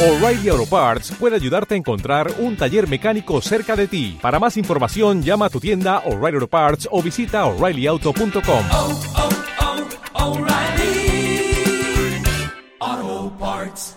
O'Reilly 0.00 0.48
Auto 0.48 0.64
Parts 0.64 1.10
puede 1.18 1.34
ayudarte 1.34 1.74
a 1.74 1.76
encontrar 1.76 2.32
un 2.38 2.56
taller 2.56 2.86
mecánico 2.86 3.40
cerca 3.40 3.74
de 3.74 3.88
ti. 3.88 4.16
Para 4.22 4.38
más 4.38 4.56
información, 4.56 5.24
llama 5.24 5.46
a 5.46 5.50
tu 5.50 5.58
tienda 5.58 6.04
O'Reilly 6.06 6.36
Auto 6.36 6.46
Parts 6.46 6.88
o 6.92 7.02
visita 7.02 7.44
oreillyauto.com. 7.46 8.64
oh, 8.70 9.00
oh, 10.14 10.38
O'Reilly 10.38 11.52
Auto 12.78 13.36
Parts. 13.40 13.96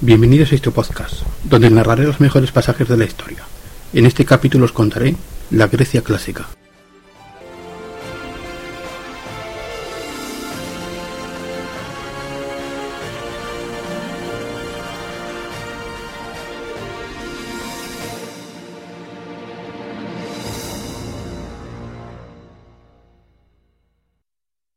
Bienvenidos 0.00 0.50
a 0.50 0.56
este 0.56 0.72
podcast, 0.72 1.22
donde 1.44 1.70
narraré 1.70 2.02
los 2.02 2.18
mejores 2.18 2.50
pasajes 2.50 2.88
de 2.88 2.96
la 2.96 3.04
historia. 3.04 3.44
En 3.96 4.04
este 4.04 4.26
capítulo 4.26 4.66
os 4.66 4.72
contaré 4.72 5.16
la 5.48 5.68
Grecia 5.68 6.02
clásica. 6.02 6.46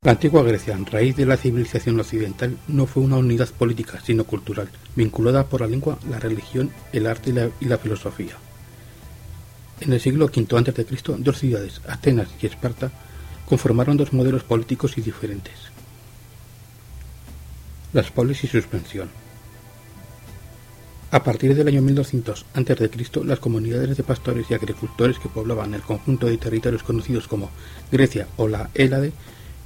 La 0.02 0.12
antigua 0.14 0.44
Grecia, 0.44 0.80
raíz 0.90 1.18
de 1.18 1.26
la 1.26 1.36
civilización 1.36 2.00
occidental, 2.00 2.58
no 2.70 2.86
fue 2.86 3.04
una 3.04 3.18
unidad 3.18 3.50
política, 3.50 4.00
sino 4.02 4.24
cultural, 4.24 4.70
vinculada 4.96 5.44
por 5.48 5.60
la 5.60 5.68
lengua, 5.68 6.00
la 6.10 6.20
religión, 6.20 6.72
el 6.94 7.06
arte 7.06 7.32
y 7.32 7.34
la, 7.34 7.50
y 7.60 7.66
la 7.66 7.78
filosofía. 7.78 8.38
En 9.82 9.94
el 9.94 10.02
siglo 10.02 10.26
V 10.26 10.58
a.C., 10.58 10.86
dos 11.20 11.40
ciudades, 11.40 11.82
Atenas 11.88 12.28
y 12.42 12.46
Esparta, 12.46 12.92
conformaron 13.48 13.96
dos 13.98 14.12
modelos 14.12 14.44
políticos 14.44 14.98
y 14.98 15.02
diferentes. 15.02 15.56
Las 17.94 18.12
polis 18.12 18.44
y 18.44 18.48
suspensión. 18.48 19.10
A 21.12 21.24
partir 21.24 21.56
del 21.56 21.68
año 21.70 21.82
1200 21.82 22.46
a.C., 22.54 22.92
las 23.24 23.40
comunidades 23.40 23.98
de 23.98 24.04
pastores 24.04 24.46
y 24.50 24.54
agricultores 24.54 25.18
que 25.18 25.30
poblaban 25.30 25.74
el 25.74 25.82
conjunto 25.82 26.28
de 26.28 26.38
territorios 26.38 26.84
conocidos 26.84 27.28
como 27.28 27.50
Grecia 27.92 28.28
o 28.38 28.48
la 28.48 28.70
Hélade, 28.76 29.14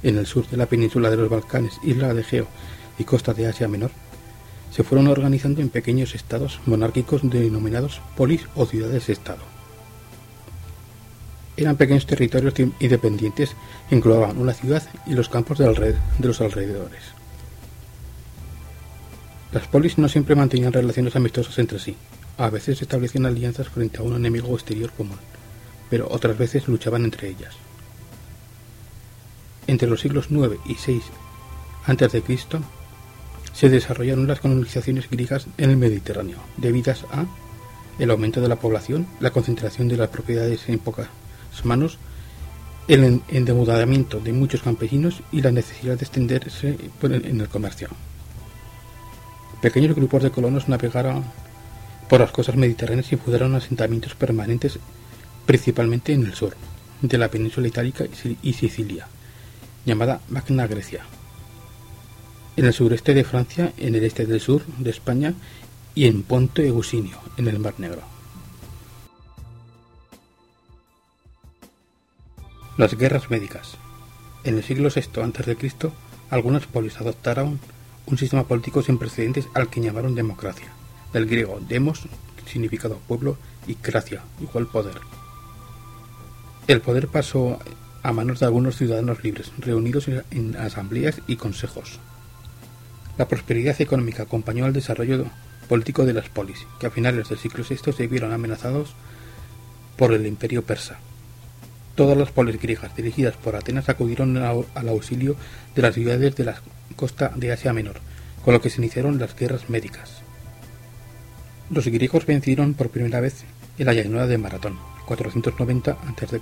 en 0.02 0.16
el 0.16 0.26
sur 0.26 0.48
de 0.48 0.56
la 0.56 0.66
península 0.66 1.10
de 1.10 1.16
los 1.16 1.28
Balcanes, 1.28 1.80
isla 1.82 2.14
de 2.14 2.20
Egeo 2.20 2.46
y 2.98 3.04
costa 3.04 3.34
de 3.34 3.48
Asia 3.48 3.68
Menor, 3.68 3.90
se 4.70 4.84
fueron 4.84 5.08
organizando 5.08 5.60
en 5.60 5.70
pequeños 5.70 6.14
estados 6.14 6.60
monárquicos 6.66 7.28
denominados 7.28 8.00
polis 8.16 8.46
o 8.54 8.64
ciudades-estado. 8.64 9.53
Eran 11.56 11.76
pequeños 11.76 12.06
territorios 12.06 12.54
independientes 12.80 13.54
que 13.88 13.94
englobaban 13.94 14.38
una 14.38 14.54
ciudad 14.54 14.82
y 15.06 15.14
los 15.14 15.28
campos 15.28 15.58
de, 15.58 15.96
los 16.18 16.40
alrededores. 16.40 17.02
Las 19.52 19.68
polis 19.68 19.98
no 19.98 20.08
siempre 20.08 20.34
mantenían 20.34 20.72
relaciones 20.72 21.14
amistosas 21.14 21.56
entre 21.60 21.78
sí, 21.78 21.96
a 22.38 22.50
veces 22.50 22.82
establecían 22.82 23.26
alianzas 23.26 23.68
frente 23.68 23.98
a 23.98 24.02
un 24.02 24.16
enemigo 24.16 24.52
exterior 24.52 24.90
común, 24.90 25.18
pero 25.90 26.08
otras 26.10 26.36
veces 26.36 26.66
luchaban 26.66 27.04
entre 27.04 27.28
ellas. 27.28 27.54
Entre 29.68 29.88
los 29.88 30.00
siglos 30.00 30.26
IX 30.30 30.58
y 30.66 30.74
VI 30.74 31.02
a.C. 31.86 32.22
se 33.52 33.68
desarrollaron 33.68 34.26
las 34.26 34.40
colonizaciones 34.40 35.08
griegas 35.08 35.46
en 35.56 35.70
el 35.70 35.76
Mediterráneo, 35.76 36.38
debidas 36.56 37.04
a 37.12 37.26
el 38.00 38.10
aumento 38.10 38.40
de 38.40 38.48
la 38.48 38.56
población, 38.56 39.06
la 39.20 39.30
concentración 39.30 39.86
de 39.86 39.96
las 39.96 40.08
propiedades 40.08 40.68
en 40.68 40.80
pocas 40.80 41.06
manos, 41.64 41.98
el 42.88 43.22
endeudamiento 43.28 44.20
de 44.20 44.32
muchos 44.32 44.62
campesinos 44.62 45.22
y 45.32 45.40
la 45.40 45.52
necesidad 45.52 45.96
de 45.96 46.04
extenderse 46.04 46.78
en 47.02 47.40
el 47.40 47.48
comercio. 47.48 47.88
Pequeños 49.62 49.94
grupos 49.94 50.22
de 50.22 50.30
colonos 50.30 50.68
navegaron 50.68 51.24
por 52.08 52.20
las 52.20 52.32
costas 52.32 52.56
mediterráneas 52.56 53.12
y 53.12 53.16
fundaron 53.16 53.54
asentamientos 53.54 54.14
permanentes 54.14 54.78
principalmente 55.46 56.12
en 56.12 56.26
el 56.26 56.34
sur 56.34 56.54
de 57.00 57.18
la 57.18 57.28
península 57.28 57.68
itálica 57.68 58.04
y 58.42 58.52
Sicilia 58.52 59.06
llamada 59.84 60.20
Magna 60.28 60.66
Grecia. 60.66 61.04
En 62.56 62.66
el 62.66 62.72
sureste 62.72 63.14
de 63.14 63.24
Francia, 63.24 63.72
en 63.76 63.94
el 63.94 64.04
este 64.04 64.26
del 64.26 64.40
sur 64.40 64.64
de 64.78 64.90
España 64.90 65.34
y 65.94 66.06
en 66.06 66.22
Ponto 66.22 66.62
Eusinio, 66.62 67.18
en 67.36 67.48
el 67.48 67.58
Mar 67.58 67.74
Negro. 67.78 68.13
Las 72.76 72.94
guerras 72.98 73.30
médicas. 73.30 73.76
En 74.42 74.56
el 74.56 74.64
siglo 74.64 74.88
VI 74.92 75.20
a.C., 75.20 75.92
algunas 76.28 76.66
polis 76.66 77.00
adoptaron 77.00 77.60
un 78.06 78.18
sistema 78.18 78.48
político 78.48 78.82
sin 78.82 78.98
precedentes 78.98 79.46
al 79.54 79.70
que 79.70 79.80
llamaron 79.80 80.16
democracia, 80.16 80.72
del 81.12 81.26
griego 81.26 81.60
demos, 81.68 82.02
significado 82.46 82.98
pueblo, 83.06 83.38
y 83.68 83.76
cracia, 83.76 84.24
igual 84.40 84.66
poder. 84.66 84.96
El 86.66 86.80
poder 86.80 87.06
pasó 87.06 87.60
a 88.02 88.12
manos 88.12 88.40
de 88.40 88.46
algunos 88.46 88.76
ciudadanos 88.76 89.22
libres, 89.22 89.52
reunidos 89.58 90.08
en 90.32 90.56
asambleas 90.56 91.20
y 91.28 91.36
consejos. 91.36 92.00
La 93.16 93.28
prosperidad 93.28 93.80
económica 93.80 94.24
acompañó 94.24 94.64
al 94.64 94.72
desarrollo 94.72 95.26
político 95.68 96.04
de 96.04 96.12
las 96.12 96.28
polis, 96.28 96.66
que 96.80 96.88
a 96.88 96.90
finales 96.90 97.28
del 97.28 97.38
siglo 97.38 97.64
VI 97.68 97.92
se 97.92 98.08
vieron 98.08 98.32
amenazados 98.32 98.96
por 99.96 100.12
el 100.12 100.26
imperio 100.26 100.64
persa. 100.64 100.98
Todas 101.94 102.18
las 102.18 102.32
polis 102.32 102.60
griegas 102.60 102.96
dirigidas 102.96 103.36
por 103.36 103.54
Atenas 103.54 103.88
acudieron 103.88 104.36
al 104.36 104.88
auxilio 104.88 105.36
de 105.76 105.82
las 105.82 105.94
ciudades 105.94 106.34
de 106.34 106.44
la 106.44 106.60
costa 106.96 107.32
de 107.36 107.52
Asia 107.52 107.72
Menor, 107.72 108.00
con 108.44 108.52
lo 108.52 108.60
que 108.60 108.68
se 108.68 108.80
iniciaron 108.80 109.18
las 109.18 109.36
guerras 109.36 109.70
médicas. 109.70 110.22
Los 111.70 111.86
griegos 111.86 112.26
vencieron 112.26 112.74
por 112.74 112.90
primera 112.90 113.20
vez 113.20 113.44
en 113.78 113.86
la 113.86 113.94
llanura 113.94 114.26
de 114.26 114.38
Maratón, 114.38 114.76
490 115.06 115.92
a.C., 115.92 116.40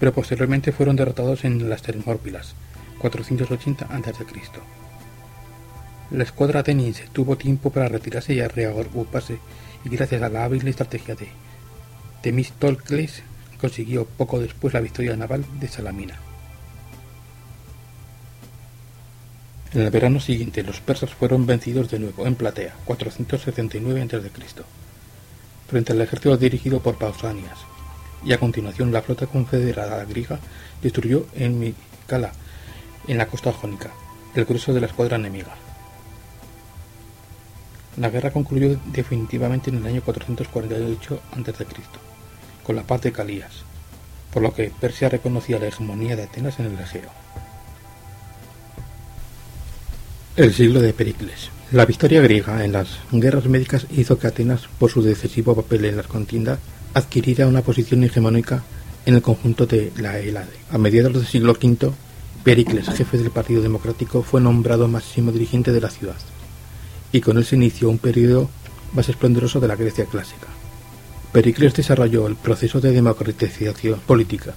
pero 0.00 0.14
posteriormente 0.14 0.72
fueron 0.72 0.96
derrotados 0.96 1.44
en 1.44 1.68
las 1.68 1.82
Termópilas, 1.82 2.54
480 2.98 3.84
a.C. 3.84 4.12
La 6.10 6.24
escuadra 6.24 6.60
ateniense 6.60 7.04
tuvo 7.12 7.36
tiempo 7.36 7.70
para 7.70 7.88
retirarse 7.88 8.32
y 8.32 8.40
reagruparse, 8.40 9.38
y 9.84 9.88
gracias 9.90 10.22
a 10.22 10.28
la 10.30 10.44
hábil 10.44 10.66
estrategia 10.66 11.14
de 11.14 11.28
Temístocles 12.22 13.22
consiguió 13.62 14.04
poco 14.04 14.40
después 14.40 14.74
la 14.74 14.80
victoria 14.80 15.16
naval 15.16 15.44
de 15.60 15.68
Salamina. 15.68 16.18
En 19.72 19.82
el 19.82 19.90
verano 19.90 20.18
siguiente, 20.18 20.64
los 20.64 20.80
persas 20.80 21.14
fueron 21.14 21.46
vencidos 21.46 21.88
de 21.88 22.00
nuevo 22.00 22.26
en 22.26 22.34
Platea, 22.34 22.74
479 22.84 24.02
a.C., 24.02 24.30
frente 25.68 25.92
al 25.92 26.00
ejército 26.00 26.36
dirigido 26.36 26.80
por 26.80 26.98
Pausanias, 26.98 27.60
y 28.24 28.32
a 28.32 28.38
continuación 28.38 28.92
la 28.92 29.00
flota 29.00 29.28
confederada 29.28 30.04
griega 30.06 30.40
destruyó 30.82 31.26
en 31.36 31.60
Micala, 31.60 32.32
en 33.06 33.16
la 33.16 33.28
costa 33.28 33.52
jónica, 33.52 33.92
el 34.34 34.44
grueso 34.44 34.74
de 34.74 34.80
la 34.80 34.88
escuadra 34.88 35.18
enemiga. 35.18 35.54
La 37.96 38.10
guerra 38.10 38.32
concluyó 38.32 38.76
definitivamente 38.86 39.70
en 39.70 39.76
el 39.76 39.86
año 39.86 40.02
448 40.02 41.22
a.C., 41.30 42.11
con 42.62 42.76
la 42.76 42.82
paz 42.84 43.02
de 43.02 43.12
Calías, 43.12 43.52
por 44.32 44.42
lo 44.42 44.54
que 44.54 44.70
Persia 44.80 45.08
reconocía 45.08 45.58
la 45.58 45.66
hegemonía 45.66 46.16
de 46.16 46.24
Atenas 46.24 46.58
en 46.58 46.66
el 46.66 46.78
Egeo. 46.78 47.10
El 50.36 50.54
siglo 50.54 50.80
de 50.80 50.94
Pericles. 50.94 51.50
La 51.72 51.84
victoria 51.84 52.20
griega 52.20 52.64
en 52.64 52.72
las 52.72 52.98
guerras 53.10 53.46
médicas 53.46 53.86
hizo 53.90 54.18
que 54.18 54.26
Atenas, 54.26 54.62
por 54.78 54.90
su 54.90 55.02
decisivo 55.02 55.54
papel 55.54 55.84
en 55.84 55.96
las 55.96 56.06
contiendas, 56.06 56.58
adquirida 56.94 57.46
una 57.46 57.62
posición 57.62 58.04
hegemónica 58.04 58.62
en 59.04 59.14
el 59.14 59.22
conjunto 59.22 59.66
de 59.66 59.92
la 59.96 60.18
Hélade. 60.18 60.52
A 60.70 60.78
mediados 60.78 61.12
del 61.12 61.26
siglo 61.26 61.52
V, 61.52 61.92
Pericles, 62.44 62.88
jefe 62.88 63.18
del 63.18 63.30
Partido 63.30 63.62
Democrático, 63.62 64.22
fue 64.22 64.40
nombrado 64.40 64.88
máximo 64.88 65.32
dirigente 65.32 65.72
de 65.72 65.80
la 65.80 65.90
ciudad, 65.90 66.16
y 67.12 67.20
con 67.20 67.36
él 67.36 67.44
se 67.44 67.56
inició 67.56 67.88
un 67.90 67.98
periodo 67.98 68.48
más 68.94 69.08
esplendoroso 69.08 69.60
de 69.60 69.68
la 69.68 69.76
Grecia 69.76 70.06
clásica. 70.06 70.48
Pericles 71.32 71.72
desarrolló 71.72 72.26
el 72.26 72.36
proceso 72.36 72.78
de 72.78 72.92
democratización 72.92 73.98
política, 74.00 74.52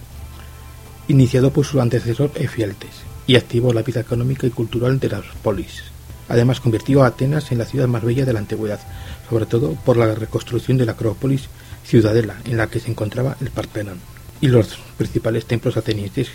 iniciado 1.08 1.52
por 1.52 1.66
su 1.66 1.80
antecesor 1.80 2.32
Efialtes, 2.36 2.92
y 3.28 3.38
activó 3.38 3.72
la 3.72 3.82
vida 3.82 4.02
económica 4.02 4.46
y 4.46 4.50
cultural 4.50 5.00
de 5.00 5.08
las 5.08 5.24
polis. 5.42 5.84
Además 6.28 6.60
convirtió 6.60 7.04
a 7.04 7.08
Atenas 7.08 7.52
en 7.54 7.60
la 7.60 7.66
ciudad 7.66 7.88
más 7.88 8.04
bella 8.04 8.26
de 8.26 8.34
la 8.34 8.40
antigüedad, 8.40 8.82
sobre 9.30 9.46
todo 9.46 9.72
por 9.86 9.96
la 9.96 10.14
reconstrucción 10.16 10.78
de 10.78 10.86
la 10.86 10.92
Acrópolis 10.94 11.48
ciudadela 11.86 12.36
en 12.44 12.58
la 12.58 12.68
que 12.68 12.82
se 12.82 12.92
encontraba 12.92 13.38
el 13.40 13.52
Partenón 13.52 14.00
y 14.42 14.48
los 14.48 14.78
principales 14.98 15.46
templos 15.46 15.78
atenienses 15.78 16.30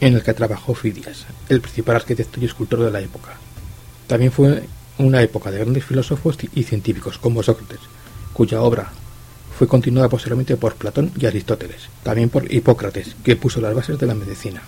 en 0.00 0.14
el 0.14 0.22
que 0.22 0.34
trabajó 0.34 0.74
Fidias, 0.74 1.24
el 1.48 1.62
principal 1.62 1.96
arquitecto 1.96 2.38
y 2.40 2.44
escultor 2.44 2.80
de 2.80 2.90
la 2.90 3.00
época. 3.00 3.38
También 4.08 4.30
fue 4.30 4.64
una 4.98 5.22
época 5.22 5.50
de 5.50 5.58
grandes 5.58 5.84
filósofos 5.84 6.36
y 6.54 6.64
científicos 6.64 7.18
como 7.18 7.42
Sócrates, 7.42 7.80
cuya 8.34 8.60
obra 8.60 8.92
fue 9.56 9.66
continuada 9.66 10.10
posteriormente 10.10 10.56
por 10.56 10.74
Platón 10.74 11.10
y 11.18 11.24
Aristóteles, 11.24 11.88
también 12.02 12.28
por 12.28 12.52
Hipócrates, 12.52 13.16
que 13.24 13.36
puso 13.36 13.60
las 13.60 13.74
bases 13.74 13.98
de 13.98 14.06
la 14.06 14.14
medicina. 14.14 14.62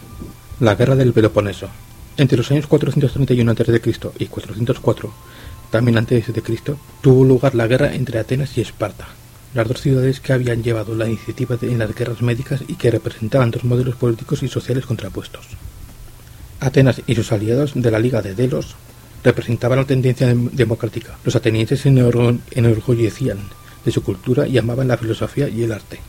La 0.60 0.74
Guerra 0.76 0.96
del 0.96 1.12
Peloponeso. 1.12 1.68
Entre 2.16 2.38
los 2.38 2.50
años 2.50 2.66
431 2.66 3.52
a.C. 3.52 3.82
y 4.18 4.26
404, 4.26 5.12
también 5.70 6.06
tuvo 7.02 7.24
lugar 7.24 7.54
la 7.54 7.66
guerra 7.66 7.94
entre 7.94 8.18
Atenas 8.18 8.56
y 8.56 8.62
Esparta, 8.62 9.06
las 9.54 9.68
dos 9.68 9.82
ciudades 9.82 10.20
que 10.20 10.32
habían 10.32 10.62
llevado 10.62 10.94
la 10.94 11.06
iniciativa 11.06 11.58
en 11.60 11.78
las 11.78 11.94
guerras 11.94 12.22
médicas 12.22 12.62
y 12.66 12.76
que 12.76 12.90
representaban 12.90 13.50
dos 13.50 13.64
modelos 13.64 13.96
políticos 13.96 14.42
y 14.42 14.48
sociales 14.48 14.86
contrapuestos. 14.86 15.46
Atenas 16.60 17.02
y 17.06 17.14
sus 17.14 17.30
aliados 17.30 17.72
de 17.74 17.90
la 17.90 17.98
Liga 17.98 18.22
de 18.22 18.34
Delos 18.34 18.74
representaban 19.22 19.78
la 19.78 19.84
tendencia 19.84 20.34
democrática. 20.34 21.18
Los 21.24 21.36
atenienses 21.36 21.80
se 21.80 21.90
enorgullecían 21.90 23.38
de 23.84 23.92
su 23.92 24.02
cultura 24.02 24.46
y 24.46 24.58
amaban 24.58 24.88
la 24.88 24.96
filosofía 24.96 25.48
y 25.48 25.62
el 25.62 25.72
arte. 25.72 26.00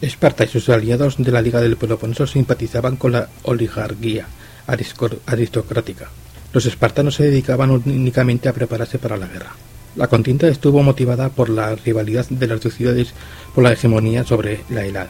Esparta 0.00 0.44
y 0.44 0.48
sus 0.48 0.68
aliados 0.68 1.16
de 1.18 1.32
la 1.32 1.40
Liga 1.40 1.60
del 1.60 1.76
Peloponeso 1.76 2.26
simpatizaban 2.26 2.96
con 2.96 3.12
la 3.12 3.28
oligarquía 3.44 4.26
aristocrática. 4.66 6.10
Los 6.52 6.66
espartanos 6.66 7.14
se 7.14 7.24
dedicaban 7.24 7.70
únicamente 7.70 8.48
a 8.48 8.52
prepararse 8.52 8.98
para 8.98 9.16
la 9.16 9.26
guerra. 9.26 9.52
La 9.94 10.08
contienda 10.08 10.48
estuvo 10.48 10.82
motivada 10.82 11.30
por 11.30 11.48
la 11.48 11.74
rivalidad 11.74 12.26
de 12.28 12.46
las 12.46 12.60
dos 12.60 12.74
ciudades 12.74 13.14
por 13.54 13.64
la 13.64 13.72
hegemonía 13.72 14.24
sobre 14.24 14.60
la 14.68 14.84
Helade 14.84 15.08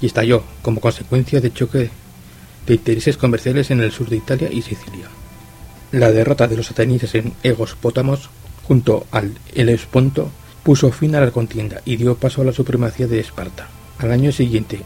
y 0.00 0.06
estalló 0.06 0.42
como 0.60 0.80
consecuencia 0.80 1.40
de 1.40 1.52
choque 1.52 1.90
de 2.66 2.74
intereses 2.74 3.16
comerciales 3.16 3.70
en 3.70 3.80
el 3.80 3.92
sur 3.92 4.08
de 4.08 4.16
Italia 4.16 4.50
y 4.52 4.60
Sicilia. 4.60 5.08
La 5.92 6.10
derrota 6.10 6.46
de 6.48 6.56
los 6.56 6.70
atenienses 6.70 7.14
en 7.14 7.32
Egos 7.42 7.76
Pótamos 7.80 8.28
junto 8.64 9.06
al 9.10 9.32
Helesponto 9.54 10.30
puso 10.66 10.90
fin 10.90 11.14
a 11.14 11.20
la 11.20 11.30
contienda 11.30 11.80
y 11.84 11.94
dio 11.94 12.16
paso 12.16 12.42
a 12.42 12.44
la 12.44 12.52
supremacía 12.52 13.06
de 13.06 13.20
Esparta. 13.20 13.68
Al 13.98 14.10
año 14.10 14.32
siguiente, 14.32 14.80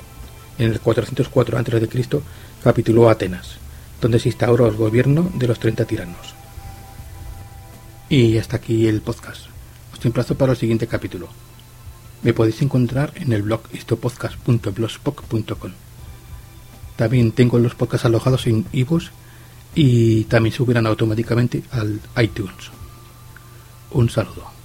en 0.58 0.72
el 0.72 0.78
404 0.78 1.56
a.C., 1.56 2.20
capituló 2.62 3.08
Atenas, 3.08 3.52
donde 3.98 4.18
se 4.18 4.28
instauró 4.28 4.66
el 4.66 4.76
gobierno 4.76 5.32
de 5.36 5.46
los 5.46 5.58
30 5.58 5.86
tiranos. 5.86 6.34
Y 8.10 8.36
hasta 8.36 8.56
aquí 8.56 8.88
el 8.88 9.00
podcast. 9.00 9.46
Os 9.94 10.04
emplazo 10.04 10.34
para 10.34 10.52
el 10.52 10.58
siguiente 10.58 10.86
capítulo. 10.86 11.30
Me 12.24 12.34
podéis 12.34 12.60
encontrar 12.60 13.14
en 13.14 13.32
el 13.32 13.40
blog 13.40 13.62
histopodcast.blogspot.com. 13.72 15.70
También 16.96 17.32
tengo 17.32 17.58
los 17.58 17.74
podcasts 17.74 18.04
alojados 18.04 18.46
en 18.46 18.66
iVoox 18.70 19.06
y 19.74 20.24
también 20.24 20.54
subirán 20.54 20.86
automáticamente 20.86 21.62
al 21.70 22.00
iTunes. 22.18 22.70
Un 23.92 24.10
saludo. 24.10 24.59